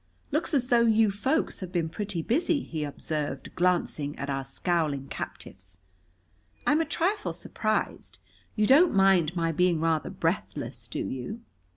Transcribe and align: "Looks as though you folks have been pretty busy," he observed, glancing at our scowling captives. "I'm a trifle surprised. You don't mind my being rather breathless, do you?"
"Looks 0.31 0.55
as 0.55 0.69
though 0.69 0.81
you 0.87 1.11
folks 1.11 1.59
have 1.59 1.71
been 1.71 1.87
pretty 1.87 2.23
busy," 2.23 2.63
he 2.63 2.83
observed, 2.83 3.53
glancing 3.53 4.17
at 4.17 4.31
our 4.31 4.43
scowling 4.43 5.09
captives. 5.09 5.77
"I'm 6.65 6.81
a 6.81 6.85
trifle 6.85 7.33
surprised. 7.33 8.17
You 8.55 8.65
don't 8.65 8.95
mind 8.95 9.35
my 9.35 9.51
being 9.51 9.79
rather 9.79 10.09
breathless, 10.09 10.87
do 10.87 11.05
you?" 11.07 11.41